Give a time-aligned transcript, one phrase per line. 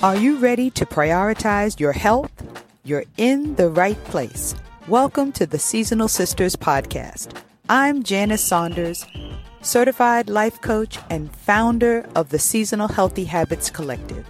[0.00, 2.30] Are you ready to prioritize your health?
[2.84, 4.54] You're in the right place.
[4.86, 7.36] Welcome to the Seasonal Sisters podcast.
[7.68, 9.04] I'm Janice Saunders,
[9.60, 14.24] certified life coach and founder of the Seasonal Healthy Habits Collective.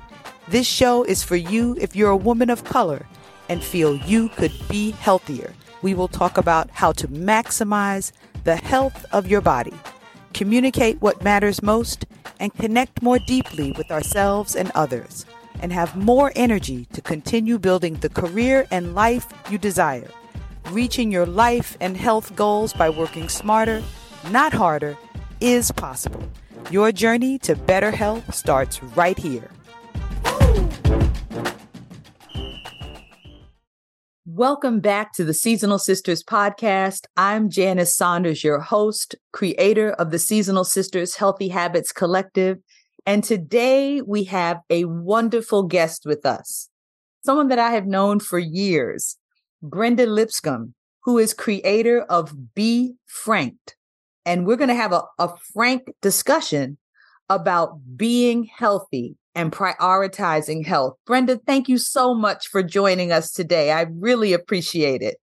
[0.48, 3.04] This show is for you if you're a woman of color
[3.50, 5.52] and feel you could be healthier.
[5.82, 8.12] We will talk about how to maximize
[8.44, 9.74] the health of your body,
[10.32, 12.06] communicate what matters most,
[12.40, 15.26] and connect more deeply with ourselves and others
[15.60, 20.08] and have more energy to continue building the career and life you desire.
[20.70, 23.82] Reaching your life and health goals by working smarter,
[24.30, 24.96] not harder,
[25.40, 26.22] is possible.
[26.70, 29.48] Your journey to better health starts right here.
[34.38, 37.06] Welcome back to the Seasonal Sisters podcast.
[37.16, 42.58] I'm Janice Saunders, your host, creator of the Seasonal Sisters Healthy Habits Collective
[43.08, 46.68] and today we have a wonderful guest with us,
[47.24, 49.16] someone that I have known for years,
[49.62, 50.74] Brenda Lipscomb,
[51.04, 53.76] who is creator of Be Franked.
[54.26, 56.76] And we're going to have a, a frank discussion
[57.30, 60.98] about being healthy and prioritizing health.
[61.06, 63.72] Brenda, thank you so much for joining us today.
[63.72, 65.16] I really appreciate it.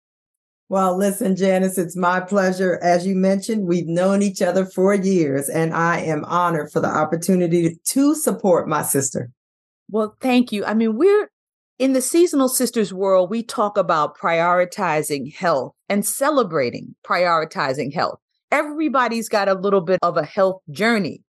[0.68, 2.80] Well, listen, Janice, it's my pleasure.
[2.82, 6.88] As you mentioned, we've known each other for years, and I am honored for the
[6.88, 9.30] opportunity to support my sister.
[9.92, 10.66] Well, thank you.
[10.66, 11.30] I mean, we're
[11.78, 18.20] in the seasonal sisters world, we talk about prioritizing health and celebrating prioritizing health.
[18.52, 21.22] Everybody's got a little bit of a health journey.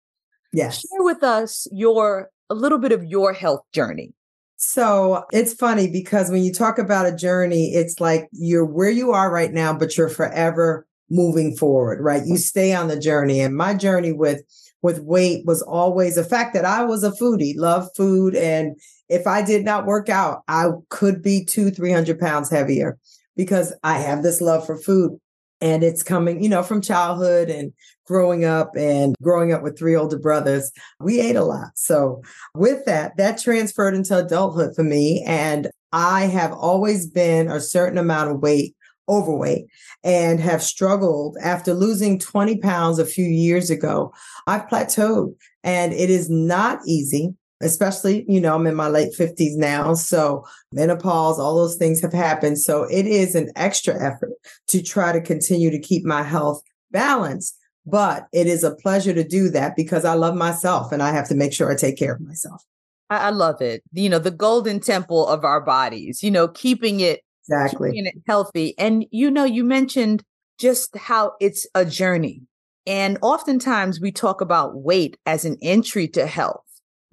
[0.53, 0.81] Yes.
[0.81, 4.13] Share with us your a little bit of your health journey.
[4.57, 9.11] So it's funny because when you talk about a journey, it's like you're where you
[9.11, 12.23] are right now, but you're forever moving forward, right?
[12.25, 13.41] You stay on the journey.
[13.41, 14.41] And my journey with
[14.81, 18.35] with weight was always the fact that I was a foodie, love food.
[18.35, 22.99] And if I did not work out, I could be two, 300 pounds heavier
[23.35, 25.19] because I have this love for food
[25.61, 27.73] and it's coming you know from childhood and
[28.05, 32.21] growing up and growing up with three older brothers we ate a lot so
[32.53, 37.97] with that that transferred into adulthood for me and i have always been a certain
[37.97, 38.75] amount of weight
[39.07, 39.65] overweight
[40.03, 44.11] and have struggled after losing 20 pounds a few years ago
[44.47, 49.55] i've plateaued and it is not easy especially, you know, I'm in my late 50s
[49.55, 49.93] now.
[49.93, 52.59] So menopause, all those things have happened.
[52.59, 54.33] So it is an extra effort
[54.67, 56.61] to try to continue to keep my health
[56.91, 57.57] balanced.
[57.85, 61.27] But it is a pleasure to do that because I love myself and I have
[61.29, 62.63] to make sure I take care of myself.
[63.09, 63.83] I, love it.
[63.93, 68.15] You know, the golden temple of our bodies, you know, keeping it exactly keeping it
[68.27, 68.77] healthy.
[68.79, 70.23] And you know, you mentioned
[70.57, 72.41] just how it's a journey.
[72.87, 76.63] And oftentimes we talk about weight as an entry to health.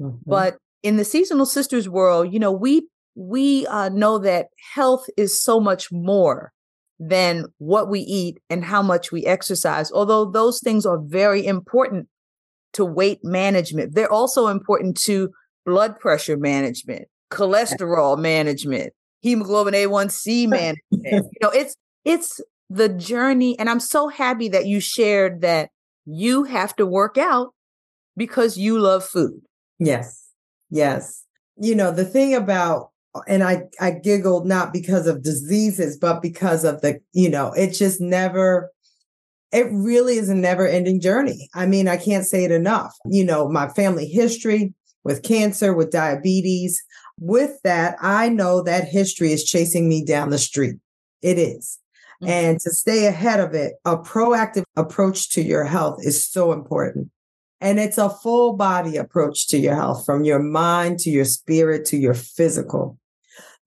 [0.01, 0.17] Mm-hmm.
[0.27, 5.41] But in the seasonal sisters world, you know, we we uh, know that health is
[5.41, 6.53] so much more
[6.99, 9.91] than what we eat and how much we exercise.
[9.91, 12.09] Although those things are very important
[12.75, 15.31] to weight management, they're also important to
[15.65, 20.81] blood pressure management, cholesterol management, hemoglobin A1C management.
[20.91, 25.71] you know, it's it's the journey and I'm so happy that you shared that
[26.05, 27.53] you have to work out
[28.17, 29.41] because you love food.
[29.79, 30.31] Yes.
[30.71, 31.25] Yes.
[31.57, 32.92] You know, the thing about
[33.27, 37.73] and I I giggled not because of diseases, but because of the, you know, it
[37.73, 38.71] just never
[39.53, 41.49] it really is a never ending journey.
[41.55, 42.97] I mean, I can't say it enough.
[43.05, 44.75] You know, my family history
[45.05, 46.83] with cancer, with diabetes,
[47.19, 50.77] with that, I know that history is chasing me down the street.
[51.21, 51.79] It is.
[52.23, 52.31] Mm-hmm.
[52.31, 57.11] And to stay ahead of it, a proactive approach to your health is so important.
[57.61, 61.85] And it's a full body approach to your health from your mind to your spirit
[61.87, 62.99] to your physical.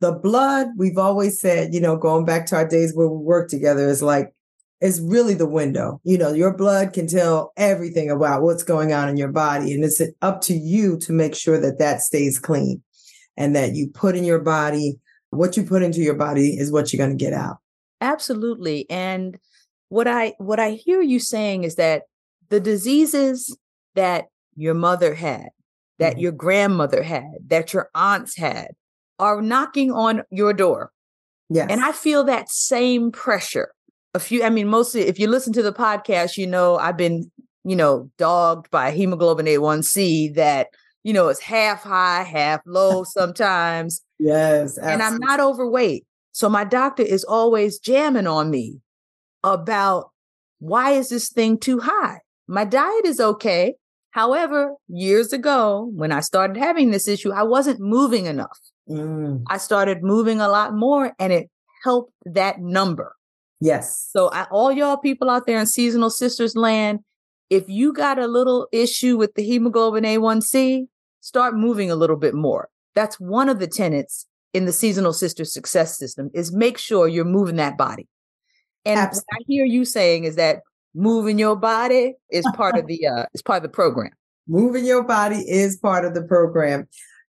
[0.05, 3.49] The blood, we've always said, you know, going back to our days where we work
[3.49, 4.33] together, is like,
[4.81, 5.99] is really the window.
[6.03, 9.73] You know, your blood can tell everything about what's going on in your body.
[9.73, 12.83] And it's up to you to make sure that that stays clean
[13.35, 14.99] and that you put in your body
[15.31, 17.57] what you put into your body is what you're going to get out.
[17.99, 18.89] Absolutely.
[18.89, 19.37] And
[19.89, 22.03] what I what I hear you saying is that
[22.49, 23.57] the diseases
[23.95, 25.49] that your mother had,
[25.99, 26.21] that mm-hmm.
[26.21, 28.75] your grandmother had, that your aunts had
[29.19, 30.91] are knocking on your door.
[31.49, 31.67] Yes.
[31.69, 33.71] And I feel that same pressure.
[34.13, 37.31] A few, I mean, mostly if you listen to the podcast, you know, I've been,
[37.63, 40.67] you know, dogged by hemoglobin A1C that,
[41.03, 44.01] you know, is half high, half low sometimes.
[44.19, 44.77] yes.
[44.77, 44.93] Absolutely.
[44.93, 46.05] And I'm not overweight.
[46.31, 48.79] So my doctor is always jamming on me
[49.43, 50.11] about
[50.59, 52.19] why is this thing too high?
[52.47, 53.75] My diet is okay.
[54.11, 58.59] However, years ago, when I started having this issue, I wasn't moving enough.
[58.89, 59.43] Mm.
[59.49, 61.49] I started moving a lot more and it
[61.83, 63.15] helped that number.
[63.61, 64.09] Yes.
[64.11, 66.99] So, I, all y'all people out there in seasonal sisters land,
[67.49, 70.87] if you got a little issue with the hemoglobin A1C,
[71.21, 72.69] start moving a little bit more.
[72.95, 77.25] That's one of the tenets in the seasonal sisters success system is make sure you're
[77.25, 78.07] moving that body.
[78.85, 80.61] And what I hear you saying is that
[80.93, 84.11] moving your body is part of the uh is part of the program.
[84.47, 86.87] Moving your body is part of the program.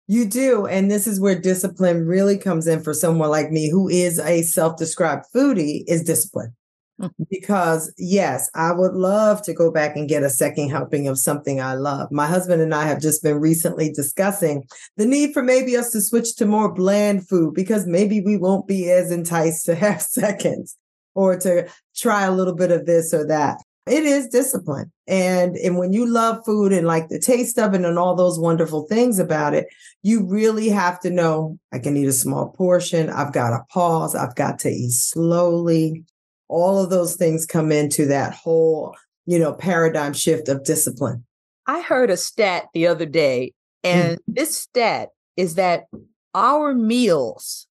[0.08, 0.67] You do.
[0.67, 4.43] And this is where discipline really comes in for someone like me who is a
[4.43, 6.55] self-described foodie is discipline.
[7.00, 7.25] Mm-hmm.
[7.31, 11.61] because yes, I would love to go back and get a second helping of something
[11.61, 12.11] I love.
[12.11, 14.64] My husband and I have just been recently discussing
[14.97, 18.67] the need for maybe us to switch to more bland food because maybe we won't
[18.67, 20.76] be as enticed to have seconds
[21.14, 23.58] or to try a little bit of this or that.
[23.87, 24.91] It is discipline.
[25.06, 28.38] And, and when you love food and like the taste of it and all those
[28.38, 29.69] wonderful things about it,
[30.03, 33.09] you really have to know I can eat a small portion.
[33.11, 34.17] I've got to pause.
[34.17, 36.05] I've got to eat slowly
[36.49, 38.94] all of those things come into that whole,
[39.27, 41.25] you know, paradigm shift of discipline.
[41.67, 44.23] I heard a stat the other day, and mm.
[44.29, 45.87] this stat is that
[46.35, 47.67] our meals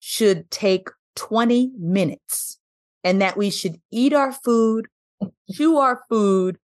[0.00, 2.58] should take 20 minutes
[3.04, 4.88] and that we should eat our food,
[5.52, 6.58] chew our food,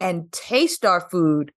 [0.00, 1.52] and taste our food.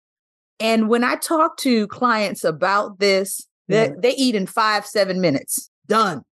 [0.60, 5.70] And when I talk to clients about this, they, they eat in five, seven minutes.
[5.88, 6.24] Done.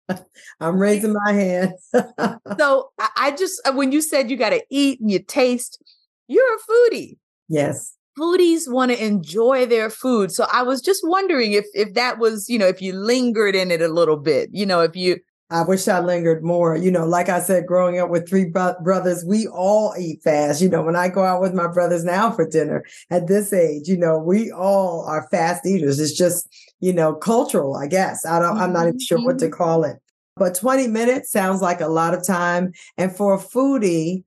[0.60, 1.72] I'm raising my hand.
[2.58, 5.82] so I just, uh, when you said you got to eat and you taste,
[6.28, 7.16] you're a foodie.
[7.48, 7.96] Yes.
[8.18, 10.32] Foodies want to enjoy their food.
[10.32, 13.70] So I was just wondering if if that was, you know, if you lingered in
[13.70, 15.18] it a little bit, you know, if you
[15.48, 16.76] I wish I lingered more.
[16.76, 20.60] You know, like I said, growing up with three bro- brothers, we all eat fast.
[20.60, 23.88] You know, when I go out with my brothers now for dinner at this age,
[23.88, 26.00] you know, we all are fast eaters.
[26.00, 26.48] It's just,
[26.80, 28.26] you know, cultural, I guess.
[28.26, 29.54] I don't, I'm not even sure what to mm-hmm.
[29.54, 29.98] call it.
[30.34, 32.72] But 20 minutes sounds like a lot of time.
[32.98, 34.24] And for a foodie,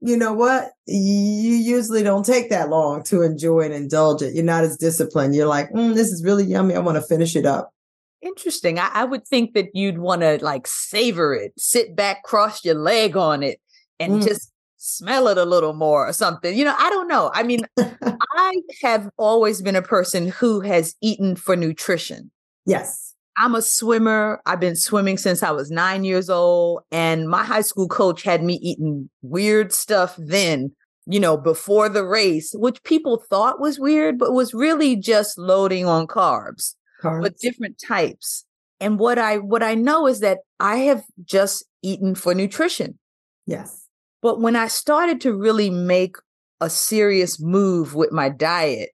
[0.00, 0.70] you know what?
[0.86, 4.34] You usually don't take that long to enjoy and indulge it.
[4.34, 5.34] You're not as disciplined.
[5.34, 6.74] You're like, mm, this is really yummy.
[6.74, 7.72] I want to finish it up.
[8.22, 8.78] Interesting.
[8.78, 12.76] I, I would think that you'd want to like savor it, sit back, cross your
[12.76, 13.60] leg on it,
[13.98, 14.26] and mm.
[14.26, 16.56] just smell it a little more or something.
[16.56, 17.30] You know, I don't know.
[17.34, 22.30] I mean, I have always been a person who has eaten for nutrition.
[22.64, 23.14] Yes.
[23.38, 24.40] I'm a swimmer.
[24.46, 26.82] I've been swimming since I was nine years old.
[26.92, 30.72] And my high school coach had me eating weird stuff then,
[31.06, 35.86] you know, before the race, which people thought was weird, but was really just loading
[35.86, 37.22] on carbs carbs.
[37.22, 38.44] but different types.
[38.80, 42.98] And what I what I know is that I have just eaten for nutrition.
[43.46, 43.86] Yes.
[44.20, 46.16] But when I started to really make
[46.60, 48.90] a serious move with my diet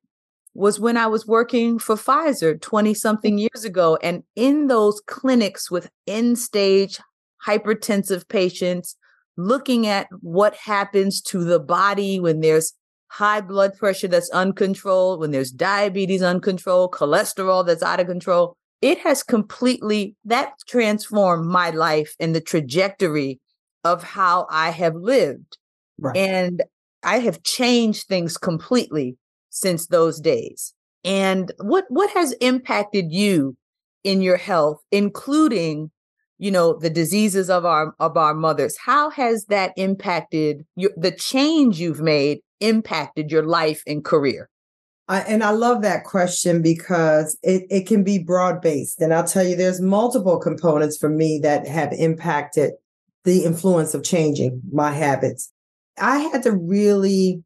[0.54, 3.98] was when I was working for Pfizer 20 something years ago.
[4.02, 6.98] And in those clinics with end stage
[7.46, 8.96] hypertensive patients,
[9.36, 12.72] looking at what happens to the body when there's
[13.08, 18.56] high blood pressure that's uncontrolled, when there's diabetes uncontrolled, cholesterol that's out of control.
[18.80, 23.40] It has completely that transformed my life and the trajectory
[23.84, 25.58] of how I have lived.
[25.98, 26.16] Right.
[26.16, 26.62] And
[27.02, 29.16] I have changed things completely
[29.50, 30.74] since those days.
[31.04, 33.56] And what what has impacted you
[34.04, 35.90] in your health, including
[36.38, 41.10] you know the diseases of our of our mothers how has that impacted your, the
[41.10, 44.48] change you've made impacted your life and career?
[45.08, 49.00] I, and I love that question because it, it can be broad based.
[49.00, 52.72] And I'll tell you, there's multiple components for me that have impacted
[53.24, 55.50] the influence of changing my habits.
[55.98, 57.42] I had to really,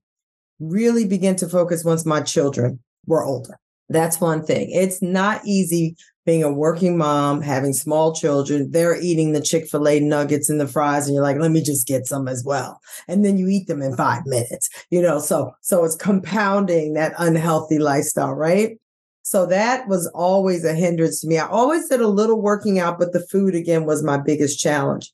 [0.59, 3.59] really begin to focus once my children were older.
[3.89, 4.71] That's one thing.
[4.71, 9.89] It's not easy being a working mom, having small children, they're eating the Chick fil
[9.89, 12.81] A nuggets and the fries, and you're like, let me just get some as well.
[13.09, 17.15] And then you eat them in five minutes, you know, so, so it's compounding that
[17.19, 18.79] unhealthy lifestyle, right?
[19.23, 21.39] So that was always a hindrance to me.
[21.39, 25.13] I always did a little working out, but the food again was my biggest challenge.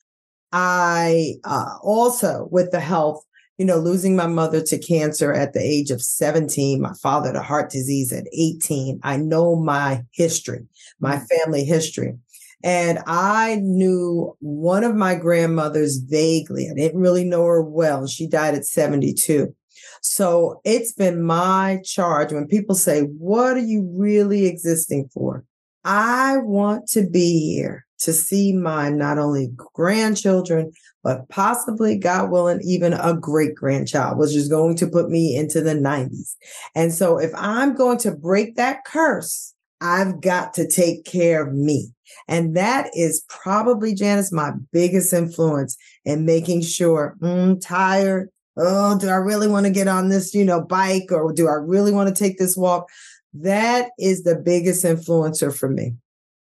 [0.52, 3.22] I uh, also, with the health,
[3.58, 7.42] you know, losing my mother to cancer at the age of 17, my father to
[7.42, 9.00] heart disease at 18.
[9.02, 10.66] I know my history,
[11.00, 11.26] my mm.
[11.26, 12.14] family history.
[12.62, 16.68] And I knew one of my grandmothers vaguely.
[16.70, 18.06] I didn't really know her well.
[18.06, 19.54] She died at 72.
[20.02, 25.44] So it's been my charge when people say, What are you really existing for?
[25.84, 32.60] I want to be here to see my not only grandchildren, but possibly, God willing,
[32.64, 36.34] even a great grandchild, which is going to put me into the 90s.
[36.74, 41.54] And so if I'm going to break that curse, I've got to take care of
[41.54, 41.92] me.
[42.26, 48.30] And that is probably, Janice, my biggest influence in making sure I'm mm, tired.
[48.56, 51.54] Oh, do I really want to get on this, you know, bike or do I
[51.54, 52.88] really want to take this walk?
[53.34, 55.94] That is the biggest influencer for me.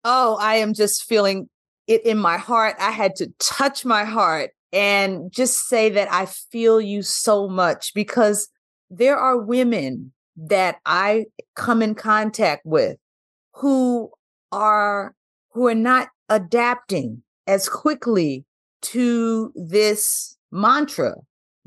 [0.09, 1.49] Oh, I am just feeling
[1.85, 2.77] it in my heart.
[2.79, 7.93] I had to touch my heart and just say that I feel you so much
[7.93, 8.47] because
[8.89, 12.95] there are women that I come in contact with
[13.55, 14.11] who
[14.53, 15.13] are
[15.51, 18.45] who are not adapting as quickly
[18.83, 21.15] to this mantra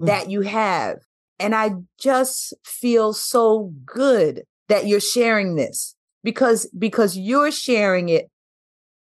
[0.01, 0.07] mm.
[0.07, 0.97] that you have
[1.39, 8.31] and I just feel so good that you're sharing this because because you're sharing it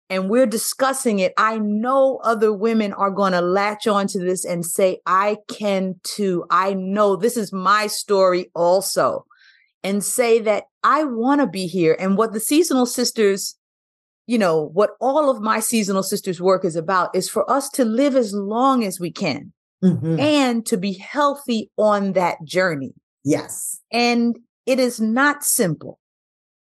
[0.10, 4.66] and we're discussing it i know other women are going to latch onto this and
[4.66, 9.26] say i can too i know this is my story also
[9.84, 13.56] and say that i want to be here and what the seasonal sisters
[14.28, 17.86] you know what all of my seasonal sisters work is about is for us to
[17.86, 19.52] live as long as we can
[19.84, 20.20] mm-hmm.
[20.20, 22.94] and to be healthy on that journey
[23.24, 25.98] yes and it is not simple.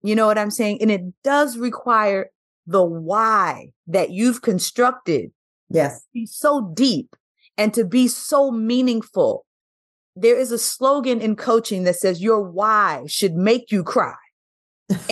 [0.08, 0.82] You know what I'm saying?
[0.82, 2.30] And it does require
[2.66, 5.32] the why that you've constructed.
[5.70, 6.06] Yes.
[6.14, 7.14] Be so deep
[7.58, 9.46] and to be so meaningful.
[10.16, 14.16] There is a slogan in coaching that says your why should make you cry.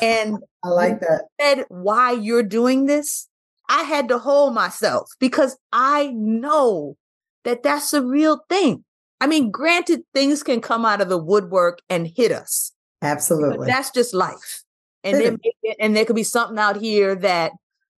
[0.01, 1.25] And I like that.
[1.41, 3.27] Said why you're doing this.
[3.67, 6.95] I had to hold myself because I know
[7.43, 8.85] that that's a real thing.
[9.19, 12.71] I mean, granted, things can come out of the woodwork and hit us.
[13.01, 13.57] Absolutely.
[13.57, 14.64] But that's just life.
[15.05, 15.39] And then
[15.79, 17.53] and there could be something out here that,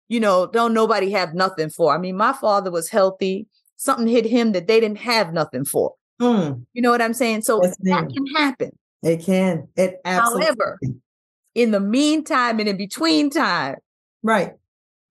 [0.09, 1.93] you know, don't nobody have nothing for.
[1.93, 3.47] I mean, my father was healthy.
[3.77, 5.93] Something hit him that they didn't have nothing for.
[6.21, 6.65] Mm.
[6.73, 7.41] You know what I'm saying?
[7.41, 8.71] So yes, that can happen.
[9.03, 9.67] It can.
[9.75, 10.45] It absolutely.
[10.45, 10.79] However,
[11.53, 13.75] in the meantime and in between time,
[14.23, 14.53] right,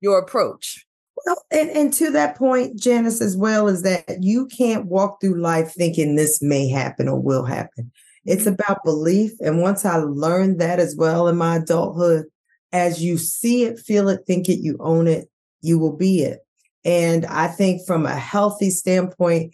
[0.01, 0.85] your approach.
[1.25, 5.41] Well, and, and to that point, Janice, as well, is that you can't walk through
[5.41, 7.91] life thinking this may happen or will happen.
[8.25, 8.53] It's mm-hmm.
[8.53, 9.31] about belief.
[9.39, 12.25] And once I learned that as well in my adulthood,
[12.71, 15.29] as you see it, feel it, think it, you own it,
[15.61, 16.39] you will be it.
[16.83, 19.53] And I think from a healthy standpoint,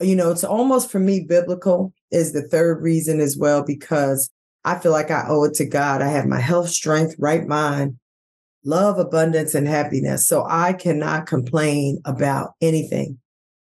[0.00, 4.30] you know, it's almost for me biblical is the third reason as well, because
[4.64, 6.02] I feel like I owe it to God.
[6.02, 7.98] I have my health, strength, right mind,
[8.64, 10.26] love, abundance, and happiness.
[10.26, 13.18] So I cannot complain about anything.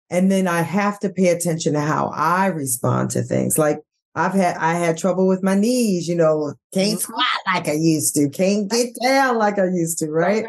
[0.09, 3.57] And then I have to pay attention to how I respond to things.
[3.57, 3.79] Like
[4.15, 6.97] I've had I had trouble with my knees, you know, can't mm-hmm.
[6.99, 10.45] squat like I used to, can't get down like I used to, right?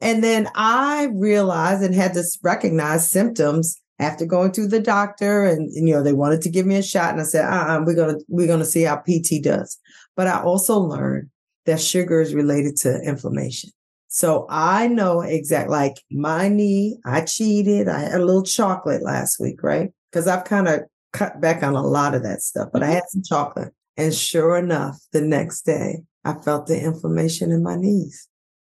[0.00, 5.70] And then I realized and had to recognize symptoms after going to the doctor and,
[5.70, 7.94] and, you know they wanted to give me a shot and I said, uh-uh, we're
[7.94, 9.78] gonna we're gonna see how PT does.
[10.16, 11.30] But I also learned
[11.66, 13.70] that sugar is related to inflammation.
[14.08, 17.88] So I know exact like my knee, I cheated.
[17.88, 19.90] I had a little chocolate last week, right?
[20.10, 20.82] Because I've kind of
[21.12, 23.72] cut back on a lot of that stuff, but I had some chocolate.
[23.96, 28.28] And sure enough, the next day, I felt the inflammation in my knees.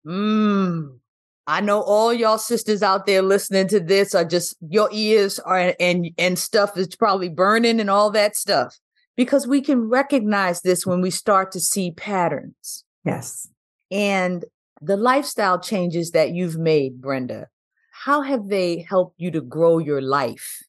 [0.05, 1.00] Mm.
[1.48, 5.74] I know all y'all sisters out there listening to this are just your ears are
[5.79, 8.77] and and stuff is probably burning and all that stuff
[9.17, 12.86] because we can recognize this when we start to see patterns.
[13.03, 13.50] Yes.
[13.89, 14.46] And
[14.79, 17.48] the lifestyle changes that you've made, Brenda,
[17.91, 20.62] how have they helped you to grow your life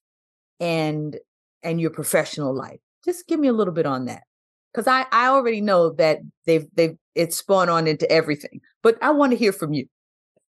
[0.58, 1.18] and
[1.62, 2.80] and your professional life.
[3.04, 4.22] Just give me a little bit on that.
[4.74, 8.60] Cuz I I already know that they've they've it's spun on into everything.
[8.82, 9.86] But I want to hear from you.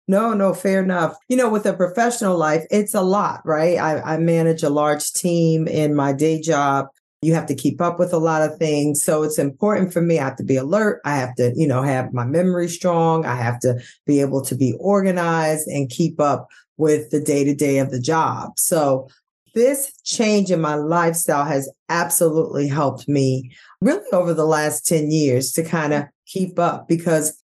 [0.09, 1.17] No, no, fair enough.
[1.29, 3.79] You know, with a professional life, it's a lot, right?
[3.79, 6.89] I, I manage a large team in my day job.
[7.23, 9.05] You have to keep up with a lot of things.
[9.05, 10.19] So it's important for me.
[10.19, 11.01] I have to be alert.
[11.05, 13.25] I have to, you know, have my memory strong.
[13.25, 17.55] I have to be able to be organized and keep up with the day to
[17.55, 18.53] day of the job.
[18.57, 19.07] So
[19.55, 25.53] this change in my lifestyle has absolutely helped me really over the last 10 years
[25.53, 27.41] to kind of keep up because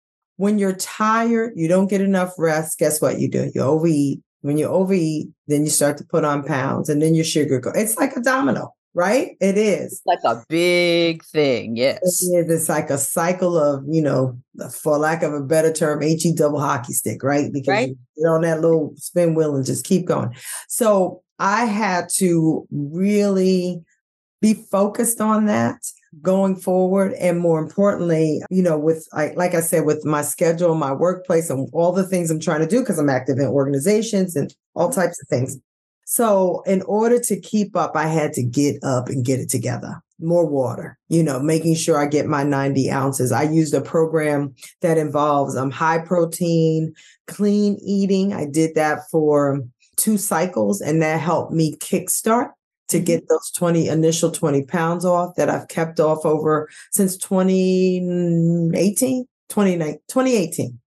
[0.40, 2.78] when you're tired, you don't get enough rest.
[2.78, 3.50] Guess what you do?
[3.54, 4.21] You overeat.
[4.40, 7.76] When you overeat, then you start to put on pounds and then your sugar goes.
[7.76, 9.37] It's like a domino, right?
[9.38, 9.92] It is.
[9.92, 11.76] It's like a big thing.
[11.76, 12.23] Yes.
[12.23, 12.50] It is.
[12.50, 14.38] It's like a cycle of, you know,
[14.73, 17.52] for lack of a better term, HE double hockey stick, right?
[17.52, 17.88] Because right?
[17.90, 20.35] you get on that little spin wheel and just keep going.
[20.69, 23.82] So I had to really
[24.40, 25.76] be focused on that
[26.23, 27.12] going forward.
[27.14, 31.50] And more importantly you know with I, like i said with my schedule my workplace
[31.50, 34.90] and all the things i'm trying to do because i'm active in organizations and all
[34.90, 35.56] types of things.
[36.06, 40.00] So in order to keep up i had to get up and get it together.
[40.18, 43.30] More water you know making sure i get my 90 ounces.
[43.30, 46.92] I used a program that involves um, high protein
[47.28, 48.32] clean eating.
[48.32, 49.61] I did that for
[50.00, 52.52] two cycles and that helped me kickstart
[52.88, 53.04] to mm-hmm.
[53.04, 60.80] get those 20 initial 20 pounds off that I've kept off over since 2018, 2018.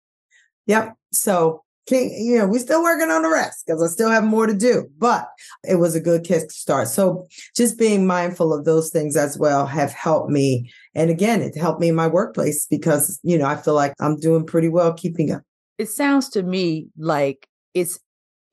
[0.65, 0.95] Yep.
[1.11, 4.53] So, you know, we're still working on the rest because I still have more to
[4.53, 5.27] do, but
[5.67, 6.87] it was a good kick start.
[6.87, 10.71] So just being mindful of those things as well have helped me.
[10.95, 14.17] And again, it helped me in my workplace because, you know, I feel like I'm
[14.17, 15.41] doing pretty well keeping up.
[15.77, 17.99] It sounds to me like it's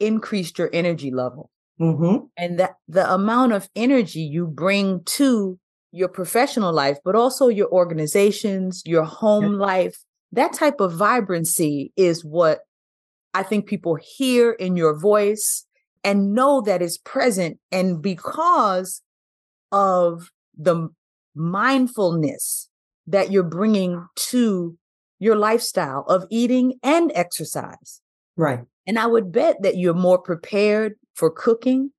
[0.00, 2.26] increased your energy level Mm-hmm.
[2.36, 5.58] And that the amount of energy you bring to
[5.92, 9.96] your professional life, but also your organizations, your home life,
[10.32, 12.60] that type of vibrancy is what
[13.32, 15.66] I think people hear in your voice
[16.04, 17.58] and know that is present.
[17.72, 19.02] And because
[19.72, 20.90] of the
[21.34, 22.68] mindfulness
[23.06, 24.76] that you're bringing to
[25.18, 28.00] your lifestyle of eating and exercise.
[28.36, 28.60] Right.
[28.86, 31.90] And I would bet that you're more prepared for cooking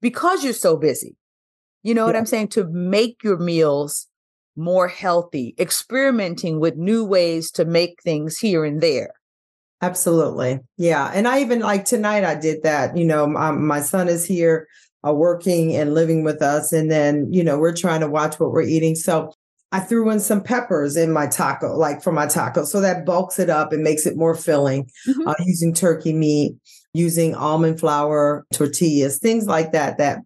[0.00, 1.16] because you're so busy.
[1.82, 2.06] You know yeah.
[2.06, 2.48] what I'm saying?
[2.48, 4.06] To make your meals
[4.56, 9.12] more healthy, experimenting with new ways to make things here and there.
[9.80, 10.58] Absolutely.
[10.76, 11.10] Yeah.
[11.14, 12.96] And I even like tonight, I did that.
[12.96, 14.66] You know, my, my son is here
[15.06, 16.72] uh, working and living with us.
[16.72, 18.96] And then, you know, we're trying to watch what we're eating.
[18.96, 19.32] So
[19.70, 22.64] I threw in some peppers in my taco, like for my taco.
[22.64, 25.28] So that bulks it up and makes it more filling mm-hmm.
[25.28, 26.56] uh, using turkey meat
[26.94, 30.20] using almond flour tortillas, things like that, that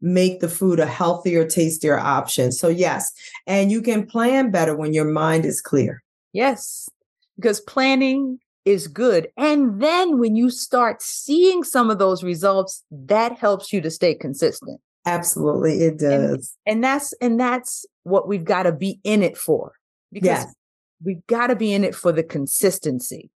[0.00, 2.52] make the food a healthier, tastier option.
[2.52, 3.10] So, yes,
[3.46, 6.02] and you can plan better when your mind is clear.
[6.32, 6.88] Yes,
[7.36, 9.28] because planning is good.
[9.36, 14.14] And then when you start seeing some of those results, that helps you to stay
[14.14, 14.80] consistent.
[15.08, 16.56] Absolutely, it does.
[16.66, 19.72] And, and that's and that's what we've got to be in it for.
[20.12, 20.54] Because yes.
[21.04, 23.30] we've got to be in it for the consistency.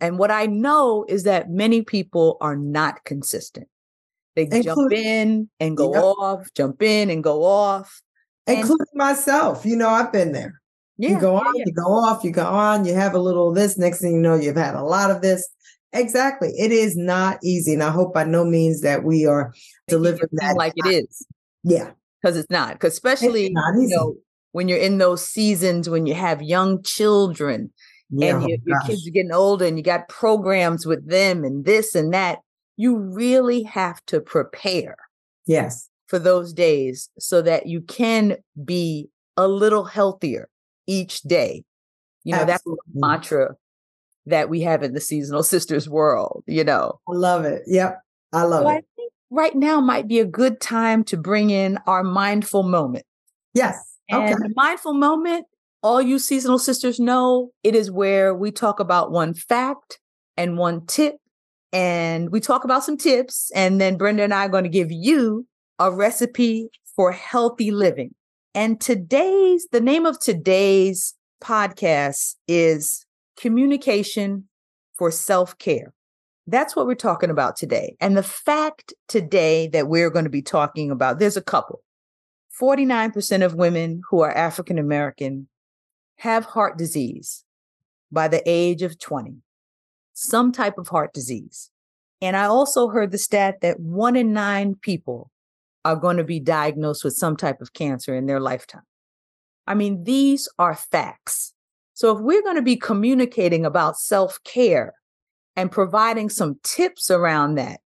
[0.00, 3.68] And what I know is that many people are not consistent.
[4.34, 8.02] They jump in and go off, jump in and go off.
[8.46, 9.64] Including and, myself.
[9.66, 10.60] You know, I've been there.
[10.96, 11.64] Yeah, you go on, yeah.
[11.66, 13.78] you go off, you go on, you have a little of this.
[13.78, 15.48] Next thing you know, you've had a lot of this.
[15.92, 16.48] Exactly.
[16.58, 17.74] It is not easy.
[17.74, 19.52] And I hope by no means that we are
[19.92, 21.26] delivering that like it is.
[21.62, 21.90] Yeah.
[22.20, 22.74] Because it's not.
[22.74, 24.16] Because especially you know,
[24.52, 27.70] when you're in those seasons when you have young children
[28.10, 31.64] yeah, and your, your kids are getting older and you got programs with them and
[31.64, 32.38] this and that
[32.76, 34.96] you really have to prepare
[35.46, 40.48] yes for those days so that you can be a little healthier
[40.86, 41.64] each day
[42.24, 42.78] you know Absolutely.
[42.82, 43.56] that's the mantra
[44.26, 48.00] that we have in the seasonal sisters world you know i love it yep
[48.32, 48.86] i love so it I think
[49.32, 53.04] right now might be a good time to bring in our mindful moment
[53.54, 54.32] yes okay.
[54.32, 55.46] and the mindful moment
[55.82, 59.98] all you seasonal sisters know it is where we talk about one fact
[60.36, 61.16] and one tip.
[61.72, 63.50] And we talk about some tips.
[63.54, 65.46] And then Brenda and I are going to give you
[65.78, 68.14] a recipe for healthy living.
[68.54, 73.04] And today's, the name of today's podcast is
[73.36, 74.48] Communication
[74.94, 75.92] for Self Care.
[76.46, 77.96] That's what we're talking about today.
[78.00, 81.82] And the fact today that we're going to be talking about, there's a couple.
[82.60, 85.48] 49% of women who are African American
[86.16, 87.44] have heart disease
[88.10, 89.36] by the age of 20,
[90.12, 91.70] some type of heart disease.
[92.20, 95.30] And I also heard the stat that one in nine people
[95.84, 98.82] are going to be diagnosed with some type of cancer in their lifetime.
[99.66, 101.54] I mean, these are facts.
[101.94, 104.94] So if we're going to be communicating about self care
[105.56, 107.80] and providing some tips around that,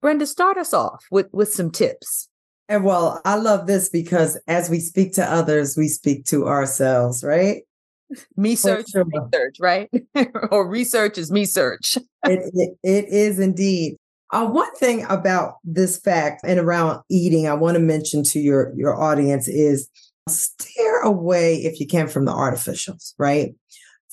[0.00, 2.28] Brenda, start us off with, with some tips.
[2.68, 7.22] And well, I love this because as we speak to others, we speak to ourselves,
[7.22, 7.62] right?
[8.36, 9.04] Me search, sure.
[9.04, 9.90] research, right?
[10.50, 11.96] or research is me search.
[12.24, 13.96] it, it, it is indeed.
[14.32, 18.72] Uh, one thing about this fact and around eating, I want to mention to your
[18.76, 19.88] your audience is
[20.28, 23.54] steer away if you can from the artificials, right?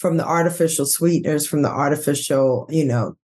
[0.03, 3.15] From the artificial sweeteners, from the artificial, you know,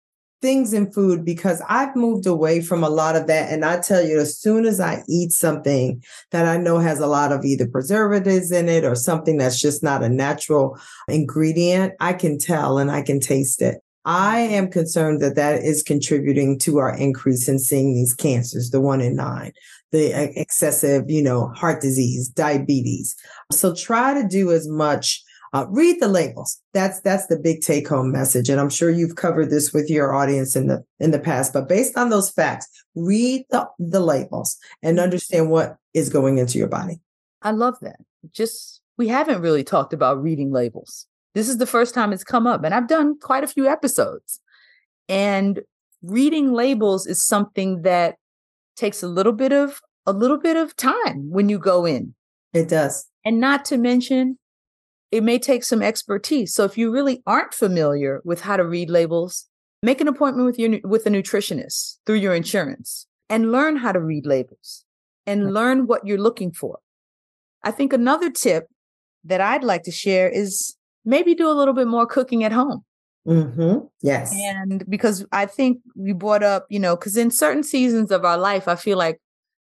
[0.41, 3.51] things in food because I've moved away from a lot of that.
[3.51, 7.07] And I tell you, as soon as I eat something that I know has a
[7.07, 12.13] lot of either preservatives in it or something that's just not a natural ingredient, I
[12.13, 13.83] can tell and I can taste it.
[14.05, 18.79] I am concerned that that is contributing to our increase in seeing these cancers, the
[18.79, 19.51] one in nine,
[19.91, 23.17] the uh, excessive, you know, heart disease, diabetes.
[23.51, 25.21] So try to do as much.
[25.51, 26.61] Uh, read the labels.
[26.73, 30.13] That's that's the big take home message, and I'm sure you've covered this with your
[30.13, 31.53] audience in the in the past.
[31.53, 36.57] But based on those facts, read the the labels and understand what is going into
[36.57, 36.99] your body.
[37.41, 37.97] I love that.
[38.31, 41.07] Just we haven't really talked about reading labels.
[41.33, 44.39] This is the first time it's come up, and I've done quite a few episodes.
[45.07, 45.61] And
[46.03, 48.17] reading labels is something that
[48.75, 52.13] takes a little bit of a little bit of time when you go in.
[52.53, 53.07] It does.
[53.25, 54.37] And not to mention
[55.11, 56.53] it may take some expertise.
[56.53, 59.47] So if you really aren't familiar with how to read labels,
[59.81, 63.99] make an appointment with your with a nutritionist through your insurance and learn how to
[63.99, 64.85] read labels
[65.25, 66.79] and learn what you're looking for.
[67.63, 68.67] I think another tip
[69.23, 72.83] that I'd like to share is maybe do a little bit more cooking at home.
[73.27, 73.85] Mm-hmm.
[74.01, 74.33] Yes.
[74.33, 78.37] And because I think we brought up, you know, because in certain seasons of our
[78.37, 79.19] life, I feel like,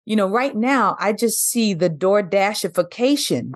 [0.05, 3.53] you know, right now, I just see the DoorDashification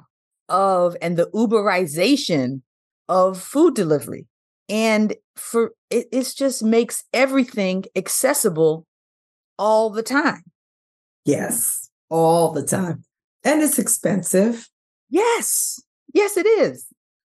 [0.49, 2.62] of and the Uberization
[3.07, 4.27] of food delivery.
[4.67, 8.85] And for it, it just makes everything accessible
[9.57, 10.43] all the time.
[11.25, 13.03] Yes, all the time.
[13.43, 14.69] And it's expensive.
[15.09, 15.79] Yes.
[16.13, 16.85] Yes, it is.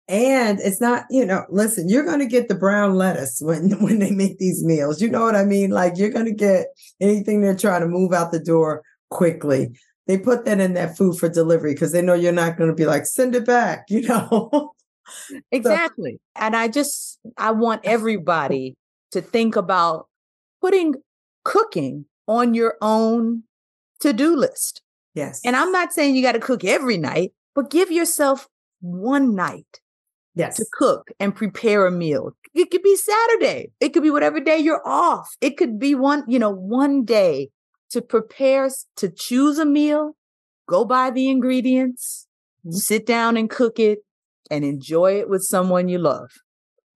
[0.08, 4.00] And it's not, you know, listen, you're going to get the brown lettuce when when
[4.00, 5.02] they make these meals.
[5.02, 5.70] You know what I mean?
[5.70, 6.68] Like you're going to get
[7.00, 9.78] anything they're trying to move out the door quickly.
[10.10, 12.76] They put that in that food for delivery because they know you're not going to
[12.76, 14.74] be like send it back, you know.
[15.52, 16.14] exactly.
[16.14, 16.44] So.
[16.44, 18.76] And I just I want everybody
[19.12, 20.08] to think about
[20.62, 20.96] putting
[21.44, 23.44] cooking on your own
[24.00, 24.82] to-do list.
[25.14, 25.42] Yes.
[25.46, 28.48] And I'm not saying you got to cook every night, but give yourself
[28.82, 29.80] one night
[30.34, 30.58] yes.
[30.58, 32.32] to cook and prepare a meal.
[32.56, 33.70] It could be Saturday.
[33.80, 35.30] It could be whatever day you're off.
[35.40, 37.50] It could be one, you know, one day
[37.92, 40.16] to prepare to choose a meal,
[40.68, 42.28] go buy the ingredients,
[42.66, 42.76] mm-hmm.
[42.76, 44.00] sit down and cook it
[44.52, 46.32] and enjoy it with someone you love.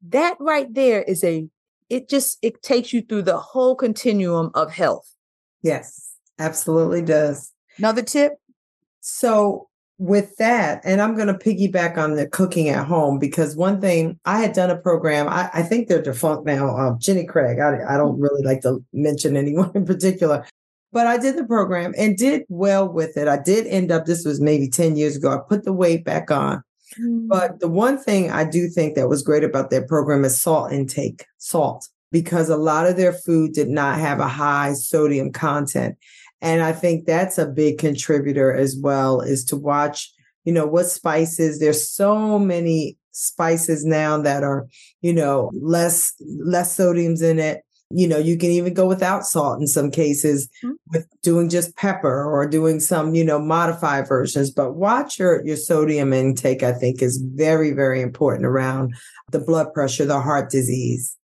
[0.09, 1.47] That right there is a
[1.89, 5.15] it just it takes you through the whole continuum of health.
[5.61, 7.51] Yes, absolutely does.
[7.77, 8.33] Another tip?
[9.01, 13.79] So with that, and I'm going to piggyback on the cooking at home because one
[13.79, 17.59] thing I had done a program, I, I think they're defunct now, um, Jenny Craig.
[17.59, 20.45] I, I don't really like to mention anyone in particular,
[20.93, 23.27] but I did the program and did well with it.
[23.27, 26.29] I did end up, this was maybe 10 years ago, I put the weight back
[26.29, 26.63] on.
[26.99, 27.27] Mm.
[27.27, 30.71] But the one thing I do think that was great about their program is salt
[30.71, 35.97] intake, salt, because a lot of their food did not have a high sodium content.
[36.41, 40.11] And I think that's a big contributor as well is to watch,
[40.43, 41.59] you know, what spices.
[41.59, 44.67] There's so many spices now that are,
[45.01, 47.63] you know, less less sodiums in it.
[47.89, 50.71] You know, you can even go without salt in some cases mm-hmm.
[50.91, 54.49] with doing just pepper or doing some, you know, modified versions.
[54.49, 58.95] But watch your your sodium intake, I think, is very, very important around
[59.31, 61.17] the blood pressure, the heart disease.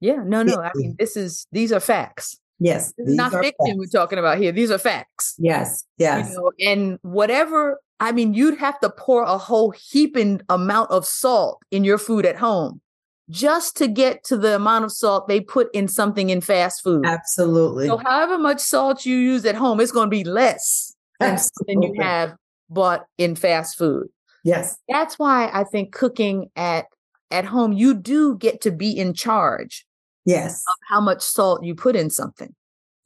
[0.00, 0.60] Yeah, no, no.
[0.60, 2.38] I mean, this is these are facts.
[2.60, 2.92] Yes.
[2.98, 3.76] Is not fiction facts.
[3.76, 4.52] we're talking about here.
[4.52, 5.34] These are facts.
[5.38, 5.84] Yes.
[5.96, 6.30] Yes.
[6.30, 11.06] You know, and whatever, I mean, you'd have to pour a whole heaping amount of
[11.06, 12.82] salt in your food at home
[13.30, 17.06] just to get to the amount of salt they put in something in fast food.
[17.06, 17.86] Absolutely.
[17.86, 21.38] So however much salt you use at home, it's going to be less than
[21.68, 22.34] you have
[22.68, 24.08] bought in fast food.
[24.44, 24.76] Yes.
[24.88, 26.86] That's why I think cooking at
[27.30, 29.86] at home, you do get to be in charge
[30.24, 30.62] Yes.
[30.68, 32.54] Of how much salt you put in something.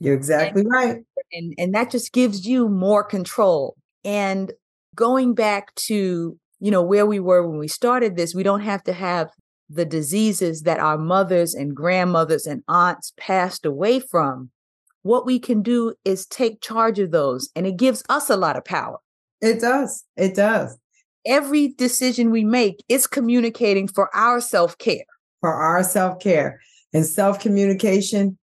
[0.01, 0.97] You're exactly and, right.
[1.33, 3.77] And and that just gives you more control.
[4.05, 4.53] And
[4.95, 8.83] going back to, you know, where we were when we started this, we don't have
[8.85, 9.31] to have
[9.75, 14.51] the diseases that our mothers and grandmothers and aunts passed away from.
[15.03, 18.57] What we can do is take charge of those, and it gives us a lot
[18.57, 18.99] of power.
[19.41, 20.05] It does.
[20.17, 20.79] It does.
[21.27, 25.05] Every decision we make is communicating for our self care.
[25.41, 26.61] For our self care.
[26.95, 28.39] And self communication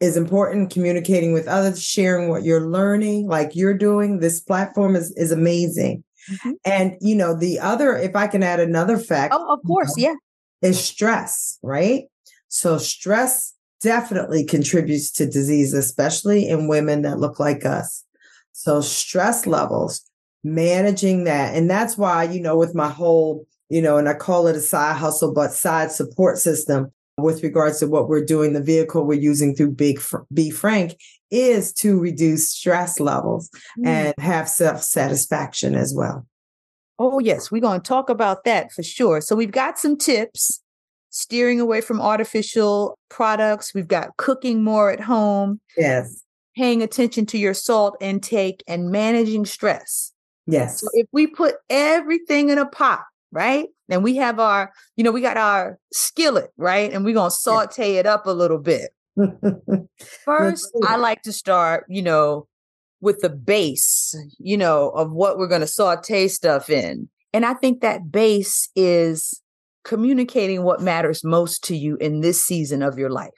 [0.00, 0.70] is important.
[0.70, 4.20] Communicating with others, sharing what you're learning, like you're doing.
[4.20, 6.04] This platform is, is amazing.
[6.30, 6.52] Mm-hmm.
[6.64, 9.34] And, you know, the other, if I can add another fact.
[9.36, 9.94] Oh, of course.
[9.96, 10.16] You know, yeah.
[10.62, 12.04] Is stress, right?
[12.48, 18.04] So stress definitely contributes to disease, especially in women that look like us.
[18.52, 20.08] So stress levels,
[20.42, 21.54] managing that.
[21.54, 24.60] And that's why, you know, with my whole, you know, and I call it a
[24.60, 29.20] side hustle, but side support system, with regards to what we're doing, the vehicle we're
[29.20, 30.00] using through Big
[30.32, 30.96] Bee Frank
[31.30, 33.86] is to reduce stress levels mm.
[33.86, 36.26] and have self satisfaction as well.
[36.98, 39.20] Oh, yes, we're going to talk about that for sure.
[39.20, 40.60] So, we've got some tips.
[41.10, 43.72] steering away from artificial products.
[43.72, 45.60] We've got cooking more at home.
[45.76, 46.22] Yes.
[46.56, 50.12] Paying attention to your salt intake and managing stress.
[50.46, 50.80] Yes.
[50.80, 53.68] So if we put everything in a pot, right?
[53.88, 56.92] And we have our, you know, we got our skillet, right?
[56.92, 58.90] And we're going to saute it up a little bit.
[60.24, 62.46] First, I like to start, you know,
[63.04, 67.06] with the base, you know, of what we're going to saute stuff in.
[67.34, 69.42] And I think that base is
[69.84, 73.30] communicating what matters most to you in this season of your life.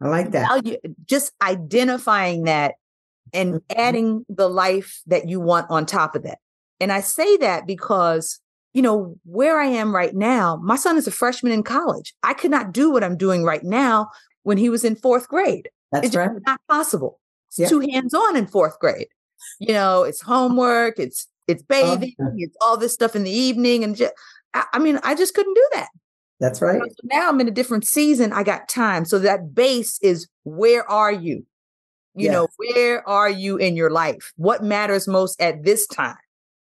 [0.00, 0.78] I like that.
[1.06, 2.74] just identifying that
[3.32, 3.80] and mm-hmm.
[3.80, 6.38] adding the life that you want on top of that.
[6.78, 8.38] And I say that because,
[8.74, 12.14] you know, where I am right now, my son is a freshman in college.
[12.22, 14.10] I could not do what I'm doing right now
[14.44, 15.68] when he was in fourth grade.
[15.90, 16.30] That's it's right.
[16.46, 17.18] not possible.
[17.58, 17.68] It's yeah.
[17.68, 19.08] too hands on in fourth grade.
[19.60, 23.30] You know, it's homework, it's it's oh, bathing, oh, it's all this stuff in the
[23.30, 24.12] evening, and just,
[24.54, 25.88] I, I mean, I just couldn't do that.
[26.40, 26.80] That's right.
[26.80, 28.32] So now I'm in a different season.
[28.32, 29.04] I got time.
[29.04, 31.46] So that base is where are you?
[32.16, 32.32] You yes.
[32.32, 34.32] know, where are you in your life?
[34.36, 36.16] What matters most at this time?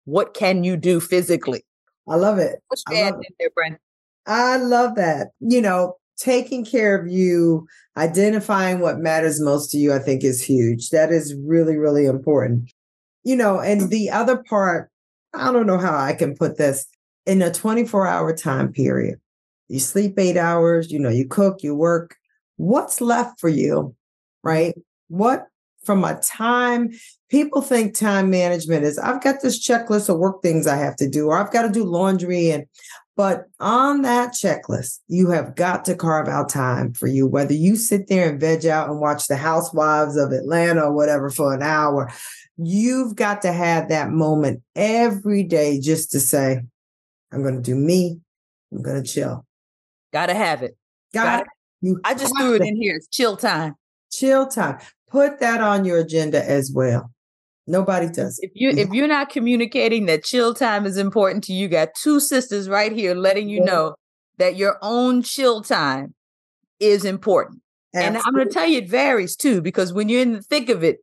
[0.05, 1.65] What can you do physically?
[2.07, 2.61] I love it.
[2.67, 3.79] What's I love, there, Brent?
[4.27, 5.29] I love that.
[5.39, 10.41] You know, taking care of you, identifying what matters most to you, I think is
[10.41, 10.89] huge.
[10.89, 12.71] That is really, really important.
[13.23, 14.89] You know, and the other part,
[15.33, 16.85] I don't know how I can put this
[17.25, 19.19] in a 24 hour time period.
[19.67, 22.15] You sleep eight hours, you know, you cook, you work.
[22.57, 23.95] What's left for you,
[24.43, 24.75] right?
[25.07, 25.47] What
[25.83, 26.91] from a time,
[27.29, 31.09] people think time management is I've got this checklist of work things I have to
[31.09, 32.65] do, or I've got to do laundry and
[33.15, 37.75] but on that checklist, you have got to carve out time for you, whether you
[37.75, 41.61] sit there and veg out and watch the Housewives of Atlanta or whatever for an
[41.61, 42.11] hour.
[42.57, 46.61] You've got to have that moment every day just to say,
[47.31, 48.19] I'm going to do me.
[48.71, 49.45] I'm going to chill.
[50.11, 50.77] Gotta have it.
[51.13, 51.47] Got, it.
[51.81, 52.95] You I just threw it in here.
[52.95, 53.75] It's chill time.
[54.11, 54.77] Chill time.
[55.09, 57.11] Put that on your agenda as well.
[57.65, 58.39] Nobody does.
[58.41, 61.89] If you if you're not communicating that chill time is important to you, you got
[61.95, 63.95] two sisters right here letting you know
[64.37, 66.13] that your own chill time
[66.79, 67.61] is important.
[67.95, 68.17] Absolutely.
[68.17, 70.67] And I'm going to tell you it varies too because when you're in the thick
[70.67, 70.97] of it,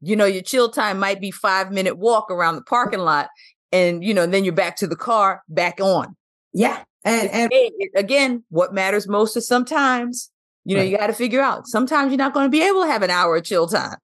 [0.00, 3.28] you know your chill time might be 5 minute walk around the parking lot
[3.72, 6.16] and you know then you're back to the car, back on.
[6.52, 6.82] Yeah.
[7.04, 7.50] And, and
[7.96, 10.30] again, what matters most is sometimes
[10.64, 10.90] you know, right.
[10.90, 11.66] you got to figure out.
[11.66, 13.96] Sometimes you're not going to be able to have an hour of chill time.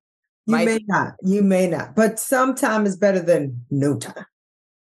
[0.47, 1.15] You may not.
[1.23, 1.97] You may not.
[1.97, 4.27] But some time is better than no time.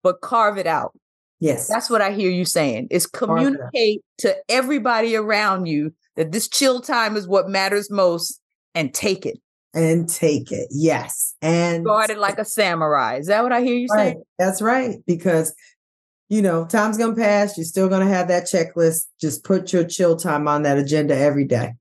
[0.04, 0.94] But carve it out.
[1.40, 1.68] Yes.
[1.68, 2.88] That's what I hear you saying.
[2.92, 8.40] Is communicate to everybody around you that this chill time is what matters most
[8.76, 9.40] and take it.
[9.74, 10.68] And take it.
[10.70, 11.36] Yes.
[11.42, 13.18] And guard it like a samurai.
[13.18, 14.14] Is that what I hear you right.
[14.14, 14.24] saying?
[14.38, 14.98] That's right.
[15.06, 15.54] Because
[16.30, 17.58] you know, time's gonna pass.
[17.58, 19.08] You're still gonna have that checklist.
[19.20, 21.74] Just put your chill time on that agenda every day.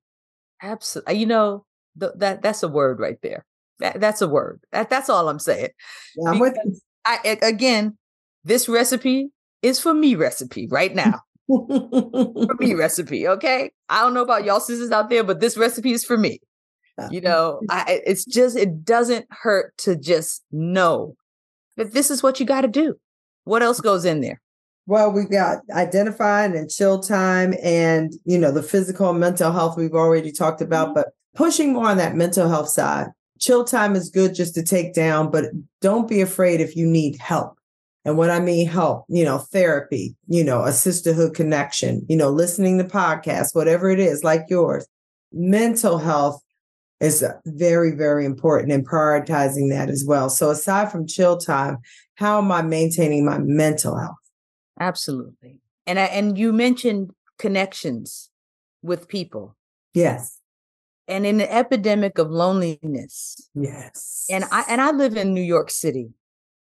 [0.60, 1.18] Absolutely.
[1.18, 1.66] You know,
[2.00, 3.44] th- that that's a word right there.
[3.80, 4.60] That, that's a word.
[4.72, 5.70] That, that's all I'm saying.
[6.16, 6.76] Yeah, I'm with you.
[7.04, 7.96] I, again,
[8.44, 9.30] this recipe
[9.62, 11.20] is for me recipe right now.
[11.48, 13.26] for me recipe.
[13.26, 13.72] Okay.
[13.88, 16.40] I don't know about y'all sisters out there, but this recipe is for me.
[17.10, 21.16] You know, I, it's just, it doesn't hurt to just know
[21.78, 22.96] that this is what you got to do.
[23.44, 24.40] What else goes in there?
[24.86, 29.78] Well, we've got identifying and chill time and, you know, the physical and mental health
[29.78, 30.94] we've already talked about, mm-hmm.
[30.94, 33.06] but pushing more on that mental health side.
[33.40, 35.46] Chill time is good just to take down, but
[35.80, 37.58] don't be afraid if you need help.
[38.04, 42.30] And what I mean help, you know, therapy, you know, a sisterhood connection, you know,
[42.30, 44.86] listening to podcasts, whatever it is like yours.
[45.32, 46.42] Mental health
[47.00, 50.28] is very, very important and prioritizing that as well.
[50.30, 51.78] So aside from chill time,
[52.14, 54.16] how am I maintaining my mental health?
[54.78, 55.58] Absolutely.
[55.86, 58.30] And I, and you mentioned connections
[58.82, 59.56] with people.
[59.94, 60.39] Yes.
[61.10, 63.50] And in the epidemic of loneliness.
[63.54, 64.26] Yes.
[64.30, 66.10] And I and I live in New York City.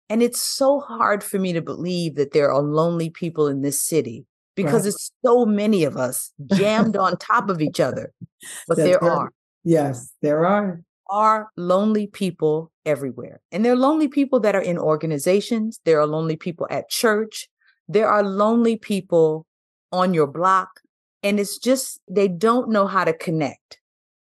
[0.09, 3.81] And it's so hard for me to believe that there are lonely people in this
[3.81, 4.95] city because right.
[4.95, 8.13] it's so many of us jammed on top of each other.
[8.69, 9.33] But there are.
[9.65, 10.81] Yes, there are.
[11.11, 13.41] Are lonely people everywhere.
[13.53, 15.81] And there are lonely people that are in organizations.
[15.85, 17.49] There are lonely people at church.
[17.89, 19.47] There are lonely people
[19.93, 20.81] on your block.
[21.23, 23.79] And it's just, they don't know how to connect.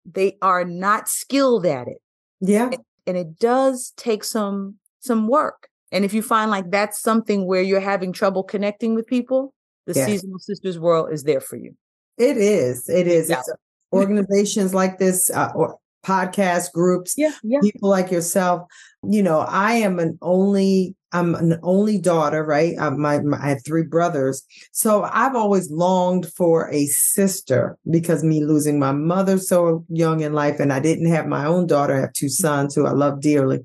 [0.06, 2.02] They are not skilled at it.
[2.42, 2.66] Yeah.
[2.66, 5.68] And, and it does take some, some work.
[5.92, 9.54] And if you find like that's something where you're having trouble connecting with people,
[9.86, 9.94] the.
[9.94, 11.76] Seasonal Sisters World is there for you.
[12.18, 12.90] It is.
[12.90, 13.30] It is.
[13.30, 13.40] Yeah.
[13.40, 13.52] It's
[13.92, 17.60] organizations like this, uh, or podcast groups, yeah, yeah.
[17.62, 18.68] people like yourself.
[19.04, 22.76] You know, I am an only I'm an only daughter, right?
[22.80, 24.44] I, my, my, I have three brothers.
[24.72, 30.34] So I've always longed for a sister because me losing my mother so young in
[30.34, 31.96] life, and I didn't have my own daughter.
[31.96, 33.60] I have two sons who I love dearly.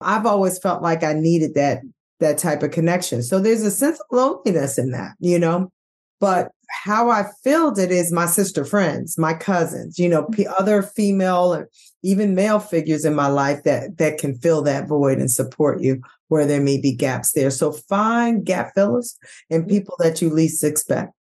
[0.00, 1.82] I've always felt like I needed that
[2.20, 3.22] that type of connection.
[3.22, 5.70] So there's a sense of loneliness in that, you know.
[6.20, 10.82] But how I filled it is my sister friends, my cousins, you know, p- other
[10.82, 11.64] female
[12.02, 16.00] even male figures in my life that that can fill that void and support you
[16.28, 17.50] where there may be gaps there.
[17.50, 19.16] So find gap fillers
[19.50, 19.70] and mm-hmm.
[19.70, 21.12] people that you least expect.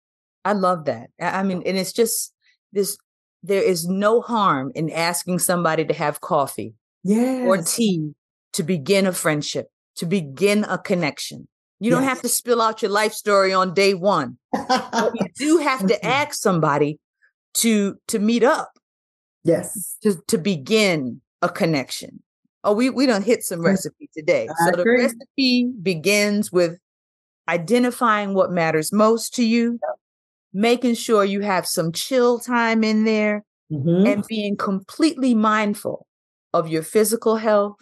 [0.45, 1.11] I love that.
[1.21, 2.33] I mean, and it's just
[2.73, 2.99] this
[3.43, 7.47] there is no harm in asking somebody to have coffee yes.
[7.47, 8.15] or tea
[8.53, 11.49] to begin a friendship, to begin a connection.
[11.79, 14.39] You don't have to spill out your life story on day one.
[14.51, 16.99] but you do have to ask somebody
[17.55, 18.73] to to meet up.
[19.47, 19.97] Yes.
[20.03, 22.23] To to begin a connection.
[22.65, 24.49] Oh, we we don't hit some recipe today.
[24.49, 24.97] I so agree.
[24.97, 26.79] the recipe begins with
[27.49, 29.79] identifying what matters most to you,
[30.53, 34.07] making sure you have some chill time in there, mm-hmm.
[34.07, 36.07] and being completely mindful
[36.53, 37.77] of your physical health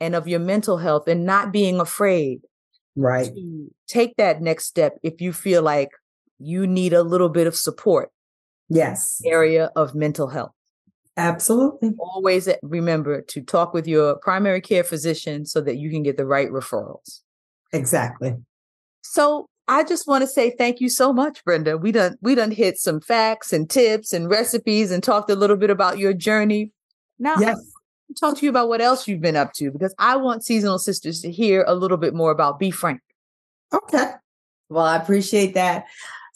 [0.00, 2.40] and of your mental health and not being afraid
[2.96, 5.90] right to take that next step if you feel like
[6.38, 8.10] you need a little bit of support
[8.68, 10.52] yes area of mental health
[11.18, 11.90] Absolutely.
[11.98, 16.24] Always remember to talk with your primary care physician so that you can get the
[16.24, 17.22] right referrals.
[17.72, 18.36] Exactly.
[19.02, 21.76] So I just want to say thank you so much, Brenda.
[21.76, 25.56] We done we done hit some facts and tips and recipes and talked a little
[25.56, 26.72] bit about your journey.
[27.18, 27.60] Now yes.
[28.20, 31.20] talk to you about what else you've been up to because I want seasonal sisters
[31.22, 33.00] to hear a little bit more about Bee Frank.
[33.74, 34.12] Okay.
[34.68, 35.86] Well, I appreciate that.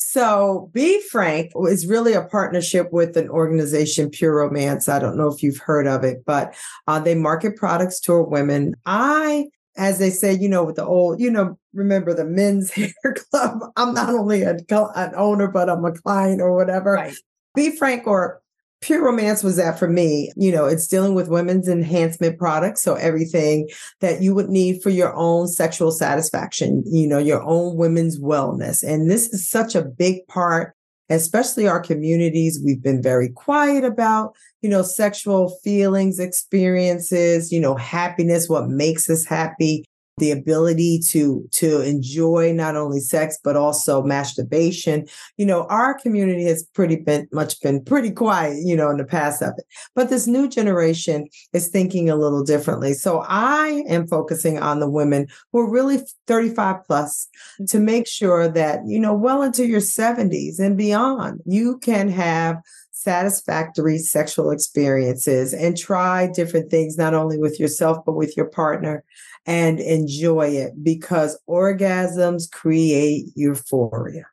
[0.04, 4.88] So, Bee Frank is really a partnership with an organization, Pure Romance.
[4.88, 6.54] I don't know if you've heard of it, but
[6.88, 8.74] uh, they market products to women.
[8.84, 12.92] I, as they say, you know, with the old, you know, remember the men's hair
[13.30, 13.60] club.
[13.76, 16.94] I'm not only a, an owner, but I'm a client or whatever.
[16.94, 17.14] Right.
[17.54, 18.41] Bee Frank or
[18.82, 20.30] Pure Romance was that for me.
[20.36, 22.82] You know, it's dealing with women's enhancement products.
[22.82, 23.68] So everything
[24.00, 28.82] that you would need for your own sexual satisfaction, you know, your own women's wellness.
[28.82, 30.74] And this is such a big part,
[31.08, 32.60] especially our communities.
[32.62, 39.08] We've been very quiet about, you know, sexual feelings, experiences, you know, happiness, what makes
[39.08, 39.84] us happy
[40.18, 45.06] the ability to to enjoy not only sex but also masturbation.
[45.36, 49.04] You know our community has pretty been much been pretty quiet you know in the
[49.04, 49.64] past of it.
[49.94, 52.94] But this new generation is thinking a little differently.
[52.94, 57.64] So i am focusing on the women who are really 35 plus mm-hmm.
[57.66, 62.58] to make sure that you know well into your 70s and beyond you can have
[62.90, 69.02] satisfactory sexual experiences and try different things not only with yourself but with your partner
[69.46, 74.24] and enjoy it because orgasms create euphoria.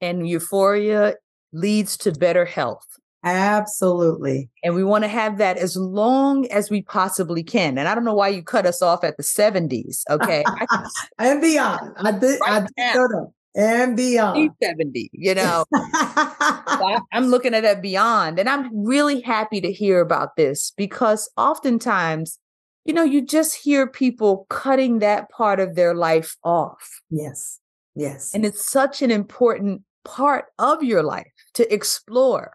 [0.00, 1.14] And euphoria
[1.52, 2.86] leads to better health.
[3.24, 4.50] Absolutely.
[4.62, 7.76] And we want to have that as long as we possibly can.
[7.76, 10.02] And I don't know why you cut us off at the 70s.
[10.08, 10.44] Okay.
[11.18, 11.92] and beyond.
[11.98, 13.12] I did, right I did
[13.56, 19.22] and beyond 70 you know so I, i'm looking at that beyond and i'm really
[19.22, 22.38] happy to hear about this because oftentimes
[22.86, 27.00] you know, you just hear people cutting that part of their life off.
[27.10, 27.60] Yes.
[27.94, 28.32] Yes.
[28.32, 32.52] And it's such an important part of your life to explore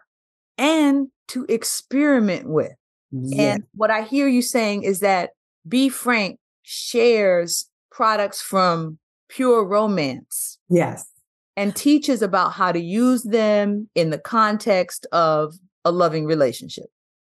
[0.56, 2.72] and to experiment with.
[3.10, 3.38] Yes.
[3.38, 5.30] And what I hear you saying is that
[5.68, 10.58] Bee Frank shares products from Pure Romance.
[10.70, 11.06] Yes.
[11.56, 16.86] And teaches about how to use them in the context of a loving relationship.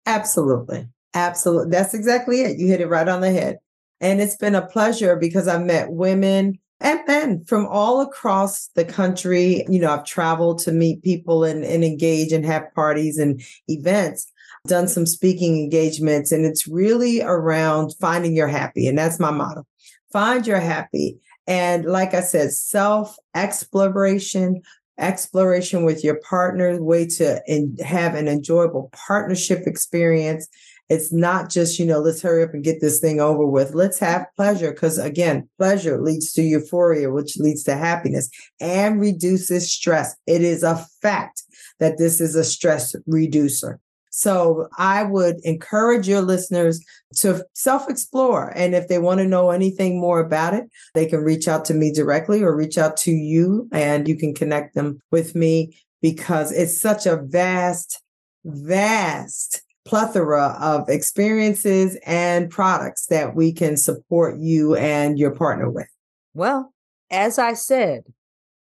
[0.07, 0.87] Absolutely.
[1.15, 1.71] Absolutely.
[1.71, 2.59] That's exactly it.
[2.59, 3.59] You hit it right on the head.
[4.01, 8.85] And it's been a pleasure because I've met women and men from all across the
[8.85, 9.65] country.
[9.69, 14.27] You know, I've traveled to meet people and, and engage and have parties and events,
[14.67, 18.89] done some speaking engagements, and it's really around finding your happy.
[18.89, 19.65] And that's my motto
[20.13, 21.19] find your happy.
[21.47, 24.63] And like I said, self exploration,
[24.99, 30.47] exploration with your partner, way to in, have an enjoyable partnership experience
[30.93, 33.73] it's not just, you know, let's hurry up and get this thing over with.
[33.75, 38.29] Let's have pleasure because, again, pleasure leads to euphoria, which leads to happiness
[38.61, 40.15] and reduces stress.
[40.27, 41.45] It is a fact
[41.81, 43.81] that this is a stress reducer.
[44.11, 46.85] So I would encourage your listeners
[47.17, 48.53] to self explore.
[48.55, 51.75] And if they want to know anything more about it, they can reach out to
[51.75, 56.53] me directly or reach out to you and you can connect them with me because
[56.53, 58.03] it's such a vast,
[58.45, 65.89] vast plethora of experiences and products that we can support you and your partner with.
[66.35, 66.73] Well,
[67.11, 68.05] as I said,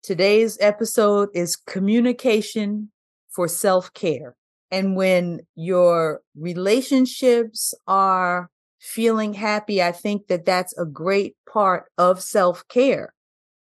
[0.03, 2.91] today's episode is communication
[3.29, 4.35] for self care.
[4.71, 8.49] And when your relationships are
[8.79, 13.13] feeling happy, I think that that's a great part of self care.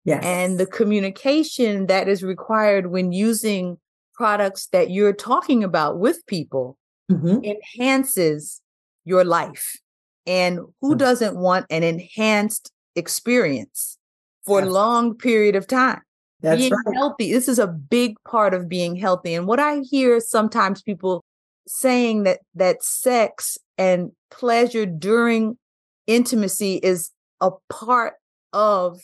[0.04, 0.24] Yes.
[0.24, 3.78] And the communication that is required when using
[4.14, 6.76] products that you're talking about with people
[7.10, 7.44] Mhm.
[7.44, 8.60] enhances
[9.04, 9.78] your life.
[10.26, 10.98] And who Mm.
[10.98, 13.98] doesn't want an enhanced experience
[14.46, 16.00] for a long period of time?
[16.40, 16.94] That's being right.
[16.96, 17.32] healthy.
[17.32, 19.34] This is a big part of being healthy.
[19.34, 21.24] And what I hear sometimes people
[21.66, 25.58] saying that that sex and pleasure during
[26.06, 28.14] intimacy is a part
[28.52, 29.00] of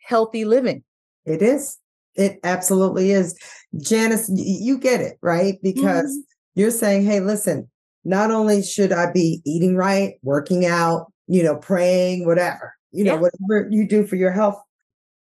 [0.00, 0.82] healthy living.
[1.24, 1.78] It is.
[2.14, 3.38] It absolutely is.
[3.78, 5.58] Janice, you get it, right?
[5.62, 6.22] Because Mhm.
[6.54, 7.68] You're saying, hey, listen,
[8.04, 13.16] not only should I be eating right, working out, you know, praying, whatever, you know,
[13.16, 14.60] whatever you do for your health,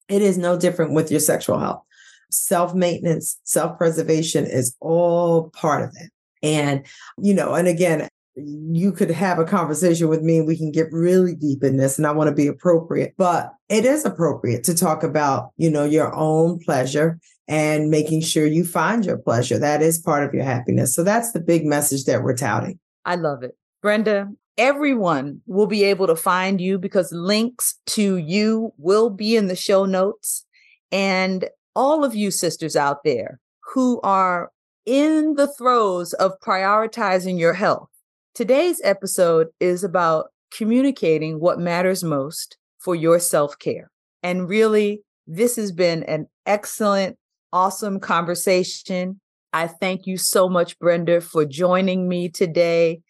[0.07, 1.83] it is no different with your sexual health.
[2.29, 6.11] Self maintenance, self preservation is all part of it.
[6.43, 6.85] And,
[7.17, 10.91] you know, and again, you could have a conversation with me and we can get
[10.91, 14.75] really deep in this and I want to be appropriate, but it is appropriate to
[14.75, 19.57] talk about, you know, your own pleasure and making sure you find your pleasure.
[19.57, 20.93] That is part of your happiness.
[20.93, 22.79] So that's the big message that we're touting.
[23.05, 23.55] I love it.
[23.81, 29.47] Brenda, everyone will be able to find you because links to you will be in
[29.47, 30.45] the show notes.
[30.91, 33.39] And all of you sisters out there
[33.73, 34.51] who are
[34.85, 37.89] in the throes of prioritizing your health,
[38.33, 43.91] today's episode is about communicating what matters most for your self care.
[44.23, 47.17] And really, this has been an excellent,
[47.53, 49.19] awesome conversation.
[49.53, 53.01] I thank you so much, Brenda, for joining me today.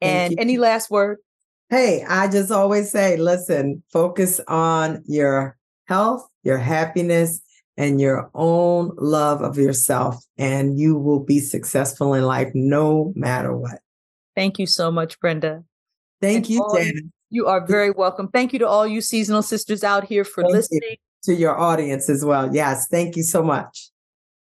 [0.00, 1.18] And any last word?
[1.70, 7.40] Hey, I just always say, listen, focus on your health, your happiness,
[7.76, 13.54] and your own love of yourself, and you will be successful in life no matter
[13.54, 13.80] what.
[14.34, 15.64] Thank you so much, Brenda.
[16.20, 16.84] Thank And you, all-
[17.30, 18.28] You are very welcome.
[18.28, 20.96] Thank you to all you seasonal sisters out here for Thank you.
[21.26, 21.36] Listening.
[21.36, 22.54] to your audience as well.
[22.54, 23.90] Yes, thank you so much.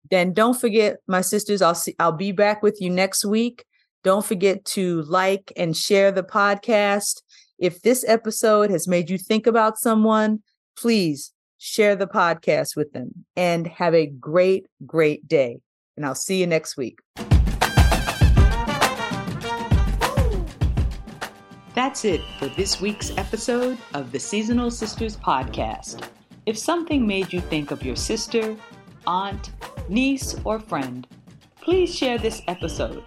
[0.10, 3.66] Then don't forget, my sisters, I'll see I'll be back with you next week.
[4.04, 7.22] Don't forget to like and share the podcast.
[7.58, 10.44] If this episode has made you think about someone,
[10.78, 15.60] please share the podcast with them and have a great, great day.
[15.98, 17.00] And I'll see you next week.
[21.74, 26.08] That's it for this week's episode of the Seasonal Sisters Podcast.
[26.46, 28.56] If something made you think of your sister,
[29.08, 29.52] aunt,
[29.90, 31.08] niece, or friend,
[31.60, 33.04] please share this episode.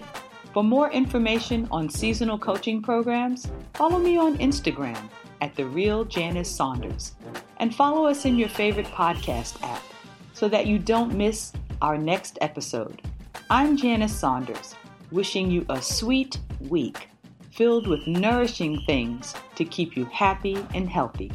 [0.53, 4.99] For more information on seasonal coaching programs, follow me on Instagram
[5.41, 7.13] at The Real Janice Saunders
[7.59, 9.85] and follow us in your favorite podcast app
[10.33, 13.03] so that you don't miss our next episode.
[13.51, 14.75] I'm Janice Saunders,
[15.13, 17.09] wishing you a sweet week
[17.53, 21.31] filled with nourishing things to keep you happy and healthy.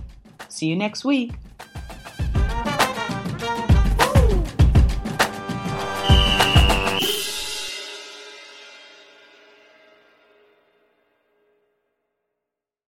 [0.49, 1.33] See you next week.